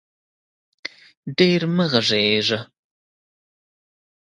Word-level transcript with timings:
ډېر 1.37 1.61
مه 1.75 1.85
غږېږه 1.91 2.59